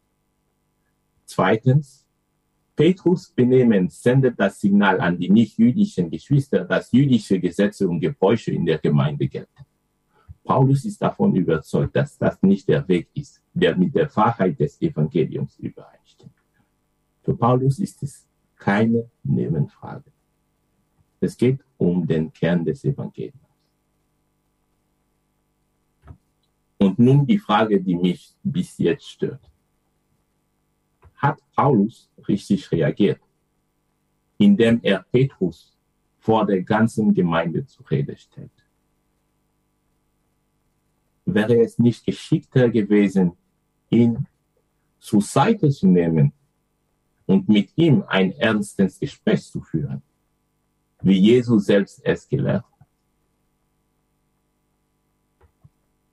Zweitens, 1.25 2.07
Petrus 2.77 3.29
Benehmen 3.33 3.89
sendet 3.89 4.39
das 4.39 4.61
Signal 4.61 5.01
an 5.01 5.19
die 5.19 5.31
nicht-jüdischen 5.31 6.09
Geschwister, 6.09 6.65
dass 6.65 6.93
jüdische 6.93 7.41
Gesetze 7.41 7.89
und 7.89 7.99
Gebräuche 7.99 8.53
in 8.53 8.65
der 8.65 8.79
Gemeinde 8.79 9.27
gelten. 9.27 9.68
Paulus 10.49 10.87
ist 10.87 11.03
davon 11.03 11.37
überzeugt, 11.37 11.95
dass 11.95 12.17
das 12.17 12.43
nicht 12.43 12.67
der 12.67 12.89
Weg 12.89 13.11
ist, 13.13 13.43
der 13.53 13.77
mit 13.77 13.95
der 13.95 14.09
Wahrheit 14.17 14.59
des 14.59 14.81
Evangeliums 14.81 15.59
übereinstimmt. 15.59 16.33
Für 17.23 17.37
Paulus 17.37 17.79
ist 17.79 18.03
es 18.03 18.27
keine 18.57 19.11
Nebenfrage. 19.23 20.11
Es 21.21 21.37
geht 21.37 21.61
um 21.77 22.07
den 22.07 22.33
Kern 22.33 22.65
des 22.65 22.83
Evangeliums. 22.83 23.37
Und 26.79 26.99
nun 26.99 27.27
die 27.27 27.39
Frage, 27.39 27.79
die 27.79 27.97
mich 27.97 28.35
bis 28.43 28.79
jetzt 28.79 29.07
stört 29.07 29.51
hat 31.19 31.41
Paulus 31.55 32.09
richtig 32.29 32.71
reagiert, 32.71 33.21
indem 34.39 34.81
er 34.83 35.05
Petrus 35.13 35.77
vor 36.21 36.47
der 36.47 36.63
ganzen 36.63 37.13
Gemeinde 37.13 37.67
zur 37.67 37.91
Rede 37.91 38.17
stellt. 38.17 38.58
Wäre 41.39 41.61
es 41.63 41.79
nicht 41.79 42.05
geschickter 42.05 42.69
gewesen, 42.69 43.33
ihn 43.91 44.27
zur 44.99 45.23
Seite 45.23 45.71
zu 45.71 45.87
nehmen 45.87 46.33
und 47.27 47.49
mit 47.49 47.71
ihm 47.77 48.03
ein 48.09 48.33
ernstes 48.33 48.99
Gespräch 48.99 49.45
zu 49.45 49.61
führen, 49.61 50.03
wie 51.01 51.19
Jesus 51.19 51.67
selbst 51.67 52.01
es 52.05 52.29
gelehrt 52.29 52.65
hat? 52.65 52.87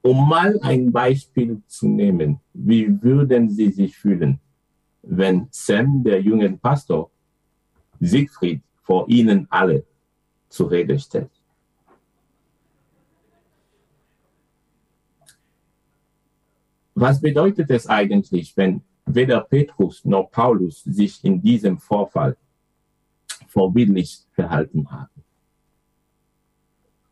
Um 0.04 0.30
mal 0.30 0.60
ein 0.62 0.92
Beispiel 0.92 1.64
zu 1.66 1.88
nehmen, 1.88 2.40
wie 2.54 3.02
würden 3.02 3.50
Sie 3.50 3.72
sich 3.72 3.98
fühlen, 3.98 4.40
wenn 5.02 5.48
Sam, 5.50 6.04
der 6.04 6.22
junge 6.22 6.52
Pastor, 6.58 7.10
Siegfried 8.00 8.62
vor 8.84 9.10
ihnen 9.10 9.48
alle 9.50 9.84
zur 10.50 10.70
Rede 10.70 11.00
stellt. 11.00 11.35
Was 16.96 17.22
bedeutet 17.22 17.70
es 17.70 17.88
eigentlich, 17.88 18.56
wenn 18.58 18.82
weder 19.06 19.42
Petrus 19.42 20.04
noch 20.06 20.32
Paulus 20.32 20.84
sich 20.84 21.24
in 21.24 21.42
diesem 21.42 21.78
Vorfall 21.78 22.36
vorbildlich 23.48 24.24
verhalten 24.32 24.90
haben? 24.90 25.24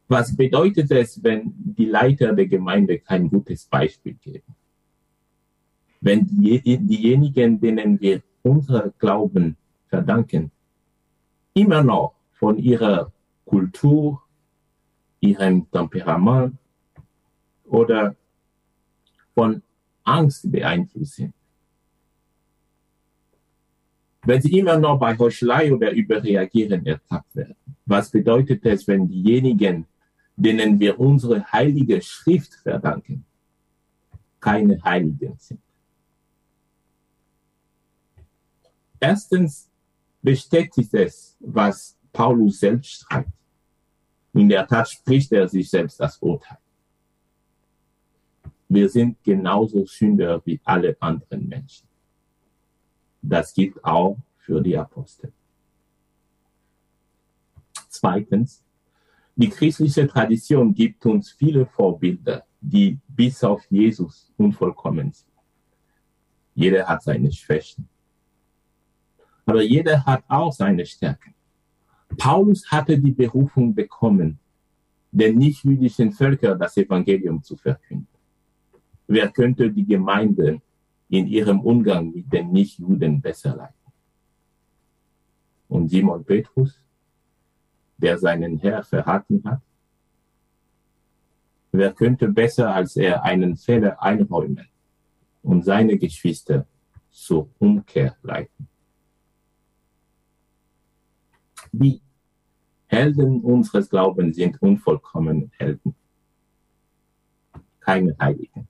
Was 0.08 0.36
bedeutet 0.36 0.92
es, 0.92 1.24
wenn 1.24 1.54
die 1.56 1.86
Leiter 1.86 2.34
der 2.34 2.48
Gemeinde 2.48 3.00
kein 3.00 3.30
gutes 3.30 3.66
Beispiel 3.66 4.16
geben? 4.16 4.56
wenn 6.04 6.28
die, 6.28 6.60
diejenigen, 6.78 7.60
denen 7.62 8.00
wir 8.00 8.22
unser 8.44 8.90
Glauben 9.00 9.56
verdanken, 9.88 10.52
immer 11.54 11.82
noch 11.82 12.14
von 12.34 12.58
ihrer 12.58 13.12
Kultur, 13.46 14.22
ihrem 15.22 15.70
Temperament 15.72 16.58
oder 17.64 18.16
von 19.34 19.62
Angst 20.04 20.52
beeinflusst 20.52 21.16
sind. 21.16 21.34
Wenn 24.26 24.42
sie 24.42 24.58
immer 24.58 24.78
noch 24.78 25.00
bei 25.00 25.18
Heuchelei 25.18 25.74
oder 25.74 25.92
Überreagieren 25.92 26.86
ertappt 26.86 27.36
werden, 27.36 27.56
was 27.86 28.10
bedeutet 28.10 28.66
es, 28.66 28.88
wenn 28.88 29.08
diejenigen, 29.08 29.86
denen 30.36 30.80
wir 30.80 31.00
unsere 31.00 31.44
heilige 31.52 32.02
Schrift 32.02 32.54
verdanken, 32.54 33.26
keine 34.40 34.82
Heiligen 34.84 35.36
sind? 35.38 35.60
Erstens 39.00 39.70
bestätigt 40.22 40.94
es, 40.94 41.36
was 41.42 41.98
Paulus 42.14 42.60
selbst 42.62 43.02
schreibt. 43.02 43.30
In 44.34 44.48
der 44.48 44.66
Tat 44.66 44.90
spricht 44.90 45.32
er 45.34 45.50
sich 45.50 45.70
selbst 45.70 46.00
das 46.00 46.18
Urteil. 46.20 46.58
Wir 48.74 48.90
sind 48.90 49.24
genauso 49.24 49.86
Sünder 49.86 50.42
wie 50.46 50.60
alle 50.64 50.98
anderen 51.00 51.48
Menschen. 51.48 51.88
Das 53.22 53.54
gilt 53.54 53.84
auch 53.86 54.18
für 54.40 54.62
die 54.62 54.76
Apostel. 54.76 55.32
Zweitens, 57.88 58.64
die 59.36 59.50
christliche 59.50 60.08
Tradition 60.08 60.74
gibt 60.74 61.06
uns 61.06 61.30
viele 61.30 61.68
Vorbilder, 61.68 62.46
die 62.60 62.98
bis 63.08 63.44
auf 63.44 63.64
Jesus 63.70 64.34
unvollkommen 64.38 65.12
sind. 65.14 65.32
Jeder 66.56 66.88
hat 66.88 67.04
seine 67.04 67.32
Schwächen. 67.32 67.88
Aber 69.46 69.62
jeder 69.62 70.04
hat 70.04 70.24
auch 70.28 70.52
seine 70.52 70.88
Stärken. 70.88 71.36
Paulus 72.18 72.72
hatte 72.72 72.98
die 72.98 73.12
Berufung 73.12 73.76
bekommen, 73.76 74.40
den 75.12 75.38
nicht-jüdischen 75.38 76.12
Völkern 76.12 76.58
das 76.58 76.76
Evangelium 76.76 77.44
zu 77.44 77.56
verkünden. 77.56 78.13
Wer 79.08 79.30
könnte 79.30 79.72
die 79.72 79.86
Gemeinde 79.86 80.62
in 81.10 81.28
ihrem 81.28 81.60
Umgang 81.60 82.12
mit 82.12 82.32
den 82.32 82.52
Nichtjuden 82.52 83.22
besser 83.22 83.56
leiten? 83.56 83.92
Und 85.68 85.90
Simon 85.90 86.24
Petrus, 86.24 86.80
der 87.98 88.18
seinen 88.18 88.58
Herr 88.58 88.84
verraten 88.84 89.44
hat? 89.46 89.62
Wer 91.72 91.92
könnte 91.94 92.28
besser 92.30 92.74
als 92.74 92.96
er 92.96 93.24
einen 93.24 93.58
Fehler 93.58 94.02
einräumen 94.02 94.68
und 95.42 95.66
seine 95.66 95.98
Geschwister 95.98 96.68
zur 97.10 97.50
Umkehr 97.60 98.16
leiten? 98.22 98.68
Die 101.72 102.00
Helden 102.86 103.42
unseres 103.42 103.90
Glaubens 103.90 104.36
sind 104.36 104.62
unvollkommene 104.62 105.50
Helden. 105.58 105.96
Keine 107.80 108.16
Heiligen. 108.20 108.68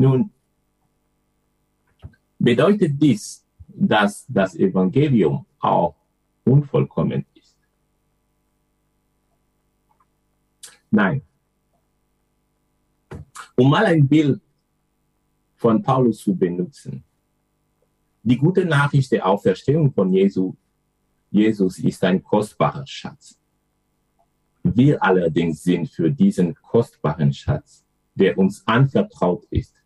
Nun, 0.00 0.30
bedeutet 2.38 2.92
dies, 2.98 3.44
dass 3.68 4.24
das 4.26 4.54
Evangelium 4.56 5.44
auch 5.58 5.94
unvollkommen 6.42 7.26
ist? 7.34 7.58
Nein. 10.90 11.20
Um 13.56 13.68
mal 13.68 13.84
ein 13.84 14.08
Bild 14.08 14.40
von 15.56 15.82
Paulus 15.82 16.20
zu 16.20 16.34
benutzen. 16.34 17.04
Die 18.22 18.38
gute 18.38 18.64
Nachricht 18.64 19.12
der 19.12 19.26
Auferstehung 19.26 19.92
von 19.92 20.10
Jesu, 20.14 20.54
Jesus 21.30 21.78
ist 21.78 22.02
ein 22.04 22.22
kostbarer 22.22 22.86
Schatz. 22.86 23.38
Wir 24.62 25.02
allerdings 25.02 25.62
sind 25.62 25.90
für 25.90 26.10
diesen 26.10 26.54
kostbaren 26.54 27.34
Schatz, 27.34 27.84
der 28.14 28.38
uns 28.38 28.66
anvertraut 28.66 29.44
ist, 29.50 29.79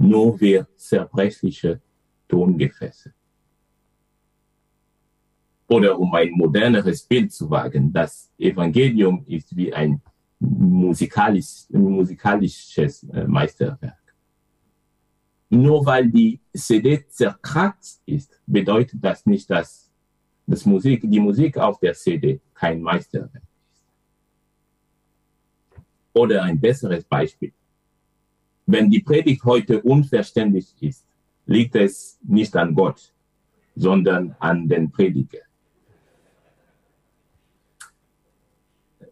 nur 0.00 0.40
wir 0.40 0.66
zerbrechliche 0.76 1.80
Tongefäße. 2.26 3.12
Oder 5.68 5.98
um 5.98 6.12
ein 6.14 6.30
moderneres 6.30 7.02
Bild 7.02 7.32
zu 7.32 7.50
wagen, 7.50 7.92
das 7.92 8.32
Evangelium 8.38 9.24
ist 9.26 9.54
wie 9.54 9.72
ein 9.72 10.00
musikalisch, 10.38 11.66
musikalisches 11.68 13.04
äh, 13.04 13.26
Meisterwerk. 13.26 14.14
Nur 15.50 15.84
weil 15.84 16.08
die 16.08 16.40
CD 16.54 17.06
zerkratzt 17.06 18.02
ist, 18.06 18.40
bedeutet 18.46 19.04
das 19.04 19.26
nicht, 19.26 19.50
dass 19.50 19.90
das 20.46 20.64
Musik, 20.64 21.02
die 21.04 21.20
Musik 21.20 21.58
auf 21.58 21.78
der 21.78 21.92
CD 21.92 22.40
kein 22.54 22.80
Meisterwerk 22.80 23.34
ist. 23.34 23.84
Oder 26.14 26.42
ein 26.42 26.58
besseres 26.58 27.04
Beispiel. 27.04 27.52
Wenn 28.72 28.88
die 28.88 29.00
Predigt 29.00 29.42
heute 29.42 29.82
unverständlich 29.82 30.76
ist, 30.80 31.04
liegt 31.44 31.74
es 31.74 32.20
nicht 32.22 32.54
an 32.54 32.72
Gott, 32.72 33.12
sondern 33.74 34.36
an 34.38 34.68
den 34.68 34.92
Prediger. 34.92 35.40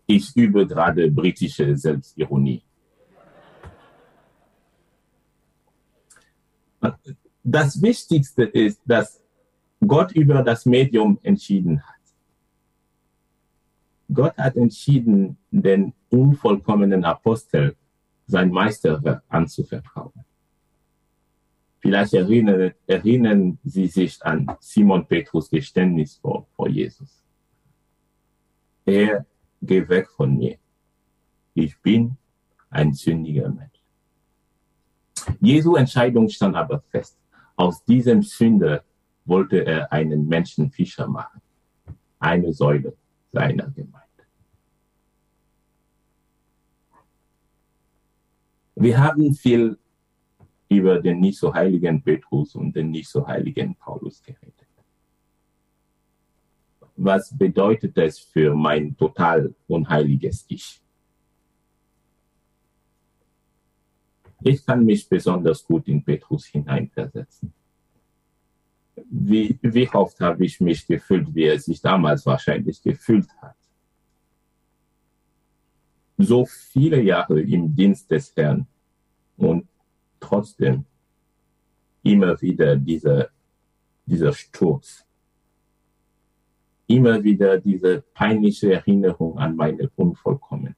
Ich 0.06 0.36
übe 0.36 0.64
gerade 0.64 1.10
britische 1.10 1.76
Selbstironie. 1.76 2.62
Das 7.42 7.82
Wichtigste 7.82 8.44
ist, 8.44 8.80
dass 8.86 9.20
Gott 9.84 10.12
über 10.12 10.44
das 10.44 10.66
Medium 10.66 11.18
entschieden 11.24 11.82
hat. 11.82 12.04
Gott 14.14 14.38
hat 14.38 14.54
entschieden, 14.54 15.36
den 15.50 15.94
unvollkommenen 16.10 17.04
Apostel 17.04 17.74
sein 18.28 18.50
Meisterwerk 18.50 19.24
anzuvertrauen. 19.28 20.24
Vielleicht 21.80 22.12
erinnern, 22.12 22.72
erinnern 22.86 23.58
Sie 23.64 23.86
sich 23.86 24.22
an 24.24 24.46
Simon 24.60 25.06
Petrus 25.06 25.48
Geständnis 25.48 26.16
vor, 26.16 26.46
vor 26.54 26.68
Jesus. 26.68 27.24
Er 28.84 29.26
geh 29.62 29.88
weg 29.88 30.08
von 30.10 30.36
mir. 30.36 30.58
Ich 31.54 31.80
bin 31.80 32.16
ein 32.70 32.92
sündiger 32.92 33.48
Mensch. 33.48 33.82
Jesu 35.40 35.76
Entscheidung 35.76 36.28
stand 36.28 36.56
aber 36.56 36.80
fest. 36.90 37.18
Aus 37.56 37.84
diesem 37.84 38.22
Sünder 38.22 38.84
wollte 39.24 39.64
er 39.64 39.90
einen 39.92 40.26
Menschenfischer 40.26 41.08
machen. 41.08 41.40
Eine 42.18 42.52
Säule 42.52 42.94
seiner 43.32 43.70
Gemeinde. 43.70 44.07
Wir 48.80 48.98
haben 48.98 49.34
viel 49.34 49.76
über 50.68 51.00
den 51.00 51.18
nicht 51.18 51.38
so 51.38 51.52
heiligen 51.52 52.00
Petrus 52.00 52.54
und 52.54 52.76
den 52.76 52.90
nicht 52.90 53.08
so 53.08 53.26
heiligen 53.26 53.74
Paulus 53.74 54.22
geredet. 54.22 54.54
Was 56.96 57.36
bedeutet 57.36 57.98
es 57.98 58.20
für 58.20 58.54
mein 58.54 58.96
total 58.96 59.52
unheiliges 59.66 60.44
Ich? 60.48 60.80
Ich 64.42 64.64
kann 64.64 64.84
mich 64.84 65.08
besonders 65.08 65.64
gut 65.64 65.88
in 65.88 66.04
Petrus 66.04 66.46
hineinversetzen. 66.46 67.52
Wie, 69.10 69.58
wie 69.60 69.88
oft 69.88 70.20
habe 70.20 70.44
ich 70.44 70.60
mich 70.60 70.86
gefühlt, 70.86 71.34
wie 71.34 71.44
er 71.44 71.58
sich 71.58 71.80
damals 71.80 72.24
wahrscheinlich 72.26 72.80
gefühlt 72.80 73.28
hat. 73.40 73.57
So 76.18 76.46
viele 76.46 77.00
Jahre 77.00 77.40
im 77.40 77.74
Dienst 77.74 78.10
des 78.10 78.34
Herrn 78.36 78.66
und 79.36 79.68
trotzdem 80.18 80.84
immer 82.02 82.40
wieder 82.42 82.76
dieser, 82.76 83.28
dieser 84.04 84.32
Sturz. 84.32 85.06
Immer 86.88 87.22
wieder 87.22 87.58
diese 87.58 88.02
peinliche 88.14 88.72
Erinnerung 88.72 89.38
an 89.38 89.54
meine 89.54 89.90
Unvollkommenheit. 89.94 90.76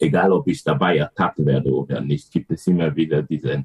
Egal, 0.00 0.32
ob 0.32 0.48
ich 0.48 0.62
dabei 0.64 0.96
ertappt 0.96 1.44
werde 1.44 1.72
oder 1.72 2.00
nicht, 2.00 2.30
gibt 2.30 2.50
es 2.50 2.66
immer 2.66 2.94
wieder 2.94 3.22
diese, 3.22 3.64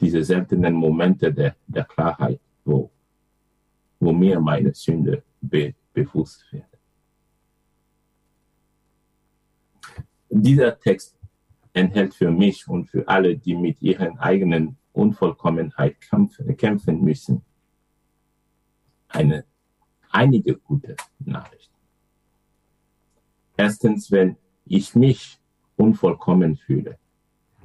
diese 0.00 0.24
seltenen 0.24 0.74
Momente 0.74 1.32
der, 1.32 1.56
der 1.66 1.84
Klarheit, 1.84 2.40
wo, 2.64 2.90
wo 4.00 4.12
mir 4.12 4.40
meine 4.40 4.72
Sünde 4.74 5.22
be, 5.40 5.74
bewusst 5.92 6.44
wird. 6.52 6.71
Dieser 10.34 10.78
Text 10.78 11.14
enthält 11.74 12.14
für 12.14 12.30
mich 12.30 12.66
und 12.66 12.86
für 12.86 13.06
alle, 13.06 13.36
die 13.36 13.54
mit 13.54 13.82
ihren 13.82 14.18
eigenen 14.18 14.78
Unvollkommenheit 14.92 15.96
kämpfen, 16.00 17.02
müssen, 17.02 17.42
eine, 19.08 19.44
einige 20.10 20.56
gute 20.56 20.96
Nachrichten. 21.18 21.76
Erstens, 23.58 24.10
wenn 24.10 24.36
ich 24.64 24.94
mich 24.94 25.38
unvollkommen 25.76 26.56
fühle, 26.56 26.98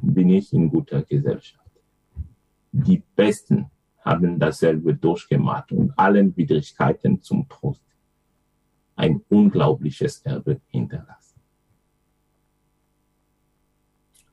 bin 0.01 0.29
ich 0.29 0.51
in 0.51 0.69
guter 0.69 1.03
Gesellschaft. 1.03 1.71
Die 2.73 3.01
Besten 3.15 3.71
haben 4.03 4.39
dasselbe 4.39 4.93
durchgemacht 4.93 5.71
und 5.71 5.97
allen 5.97 6.35
Widrigkeiten 6.35 7.21
zum 7.21 7.47
Trost 7.47 7.83
ein 8.97 9.21
unglaubliches 9.29 10.19
Erbe 10.23 10.59
hinterlassen. 10.67 11.26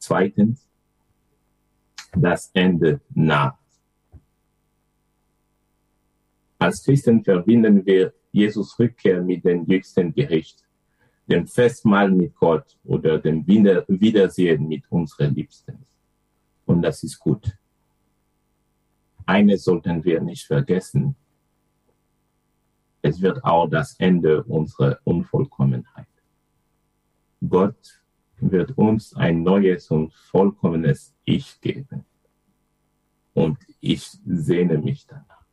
Zweitens, 0.06 0.68
das 2.12 2.50
Ende 2.52 3.00
naht. 3.14 3.56
Als 6.58 6.84
Christen 6.84 7.24
verbinden 7.24 7.86
wir 7.86 8.12
Jesus 8.30 8.78
Rückkehr 8.78 9.22
mit 9.22 9.46
dem 9.46 9.64
jüngsten 9.64 10.12
Gericht, 10.12 10.62
dem 11.26 11.46
Festmahl 11.46 12.10
mit 12.10 12.34
Gott 12.34 12.76
oder 12.84 13.18
dem 13.18 13.46
Wiedersehen 13.46 14.68
mit 14.68 14.84
unseren 14.90 15.34
Liebsten. 15.34 15.78
Und 16.66 16.82
das 16.82 17.02
ist 17.02 17.18
gut. 17.18 17.56
Eines 19.24 19.64
sollten 19.64 20.04
wir 20.04 20.20
nicht 20.20 20.46
vergessen. 20.46 21.16
Es 23.00 23.22
wird 23.22 23.42
auch 23.42 23.68
das 23.68 23.98
Ende 23.98 24.44
unserer 24.44 24.98
Unvollkommenheit. 25.04 26.08
Gott 27.48 28.03
wird 28.38 28.76
uns 28.76 29.14
ein 29.14 29.42
neues 29.42 29.90
und 29.90 30.12
vollkommenes 30.12 31.14
Ich 31.24 31.60
geben. 31.60 32.04
Und 33.32 33.58
ich 33.80 34.06
sehne 34.24 34.78
mich 34.78 35.06
danach. 35.06 35.44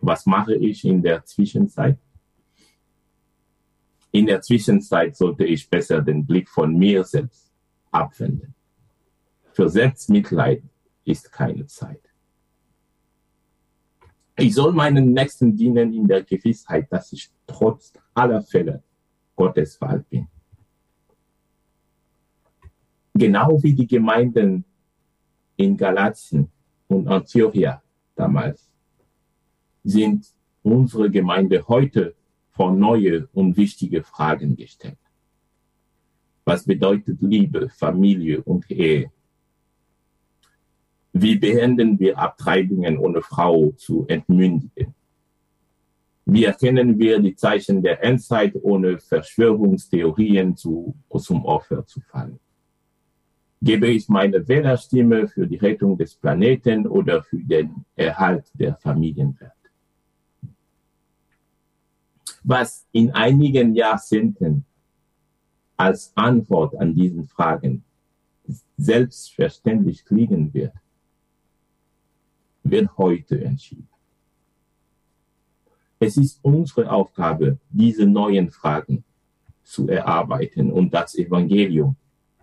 Was 0.00 0.26
mache 0.26 0.54
ich 0.54 0.84
in 0.84 1.02
der 1.02 1.24
Zwischenzeit? 1.24 1.98
In 4.12 4.26
der 4.26 4.40
Zwischenzeit 4.40 5.16
sollte 5.16 5.44
ich 5.44 5.68
besser 5.68 6.02
den 6.02 6.26
Blick 6.26 6.48
von 6.48 6.76
mir 6.76 7.04
selbst 7.04 7.52
abwenden. 7.90 8.54
Für 9.52 9.68
Selbstmitleid 9.68 10.62
ist 11.04 11.30
keine 11.30 11.66
Zeit. 11.66 12.00
Ich 14.36 14.54
soll 14.54 14.72
meinen 14.72 15.12
Nächsten 15.12 15.54
dienen 15.54 15.92
in 15.92 16.08
der 16.08 16.24
Gewissheit, 16.24 16.90
dass 16.90 17.12
ich 17.12 17.30
trotz 17.46 17.92
aller 18.14 18.42
Fälle 18.42 18.82
Gottes 19.40 19.76
Fall 19.76 20.04
bin. 20.10 20.28
Genau 23.14 23.62
wie 23.62 23.74
die 23.74 23.86
Gemeinden 23.86 24.66
in 25.56 25.78
Galatien 25.78 26.50
und 26.88 27.08
Antiochia 27.08 27.82
damals 28.14 28.70
sind 29.82 30.26
unsere 30.62 31.10
Gemeinde 31.10 31.66
heute 31.68 32.14
vor 32.50 32.70
neue 32.72 33.28
und 33.32 33.56
wichtige 33.56 34.02
Fragen 34.02 34.56
gestellt. 34.56 35.02
Was 36.44 36.66
bedeutet 36.66 37.22
Liebe, 37.22 37.70
Familie 37.70 38.42
und 38.42 38.70
Ehe? 38.70 39.10
Wie 41.14 41.36
beenden 41.36 41.98
wir 41.98 42.18
Abtreibungen 42.18 42.98
ohne 42.98 43.22
Frau 43.22 43.70
zu 43.70 44.06
entmündigen? 44.06 44.94
Wie 46.32 46.44
erkennen 46.44 46.96
wir 46.96 47.18
die 47.18 47.34
Zeichen 47.34 47.82
der 47.82 48.04
Endzeit, 48.04 48.54
ohne 48.62 48.98
Verschwörungstheorien 48.98 50.56
zu, 50.56 50.94
zum 51.18 51.44
Opfer 51.44 51.84
zu 51.84 52.00
fallen? 52.02 52.38
Gebe 53.60 53.88
ich 53.88 54.08
meine 54.08 54.46
Wählerstimme 54.46 55.26
für 55.26 55.48
die 55.48 55.56
Rettung 55.56 55.98
des 55.98 56.14
Planeten 56.14 56.86
oder 56.86 57.24
für 57.24 57.40
den 57.40 57.84
Erhalt 57.96 58.48
der 58.54 58.76
Familienwelt? 58.76 59.50
Was 62.44 62.86
in 62.92 63.10
einigen 63.10 63.74
Jahrzehnten 63.74 64.64
als 65.76 66.12
Antwort 66.14 66.76
an 66.76 66.94
diesen 66.94 67.24
Fragen 67.24 67.82
selbstverständlich 68.76 70.04
klingen 70.04 70.54
wird, 70.54 70.74
wird 72.62 72.96
heute 72.96 73.42
entschieden. 73.42 73.89
Es 76.02 76.16
ist 76.16 76.40
unsere 76.42 76.90
Aufgabe, 76.90 77.58
diese 77.68 78.06
neuen 78.06 78.50
Fragen 78.50 79.04
zu 79.62 79.86
erarbeiten 79.86 80.72
und 80.72 80.92
das 80.94 81.14
Evangelium 81.14 81.94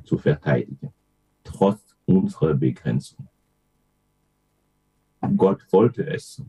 zu 0.03 0.17
verteidigen, 0.19 0.93
trotz 1.43 1.95
unserer 2.05 2.53
Begrenzung. 2.53 3.27
Gott 5.35 5.65
wollte 5.71 6.07
es 6.07 6.35
so. 6.35 6.45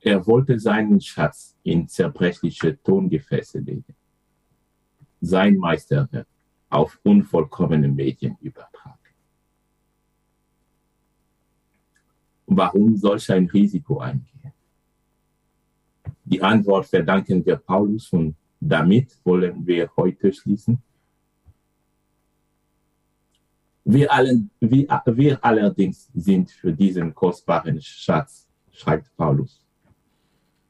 Er 0.00 0.24
wollte 0.24 0.58
seinen 0.60 1.00
Schatz 1.00 1.56
in 1.64 1.88
zerbrechliche 1.88 2.80
Tongefäße 2.80 3.58
legen, 3.58 3.96
sein 5.20 5.56
Meisterwerk 5.56 6.28
auf 6.70 7.00
unvollkommene 7.02 7.88
Medien 7.88 8.36
übertragen. 8.40 8.97
Warum 12.50 12.96
solch 12.96 13.30
ein 13.30 13.46
Risiko 13.46 13.98
eingehen? 13.98 14.52
Die 16.24 16.42
Antwort 16.42 16.86
verdanken 16.86 17.44
wir 17.44 17.56
Paulus 17.56 18.10
und 18.10 18.34
damit 18.58 19.18
wollen 19.24 19.66
wir 19.66 19.90
heute 19.96 20.32
schließen. 20.32 20.82
Wir, 23.84 24.12
allen, 24.12 24.50
wir, 24.60 25.02
wir 25.06 25.44
allerdings 25.44 26.10
sind 26.14 26.50
für 26.50 26.72
diesen 26.72 27.14
kostbaren 27.14 27.80
Schatz, 27.80 28.48
schreibt 28.72 29.14
Paulus, 29.16 29.64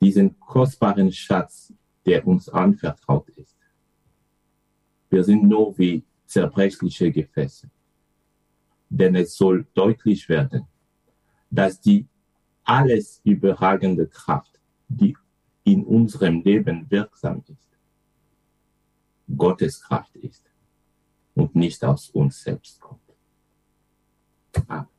diesen 0.00 0.38
kostbaren 0.38 1.12
Schatz, 1.12 1.72
der 2.04 2.26
uns 2.26 2.48
anvertraut 2.48 3.28
ist. 3.30 3.56
Wir 5.10 5.22
sind 5.22 5.44
nur 5.44 5.76
wie 5.78 6.04
zerbrechliche 6.26 7.10
Gefäße. 7.10 7.70
Denn 8.90 9.14
es 9.14 9.36
soll 9.36 9.66
deutlich 9.74 10.28
werden, 10.28 10.66
dass 11.50 11.80
die 11.80 12.06
alles 12.64 13.20
überragende 13.24 14.06
Kraft, 14.06 14.60
die 14.88 15.16
in 15.64 15.84
unserem 15.84 16.42
Leben 16.42 16.90
wirksam 16.90 17.42
ist, 17.46 17.68
Gottes 19.36 19.80
Kraft 19.80 20.14
ist 20.16 20.44
und 21.34 21.54
nicht 21.54 21.84
aus 21.84 22.10
uns 22.10 22.42
selbst 22.42 22.80
kommt. 22.80 23.00
Amen. 24.66 24.97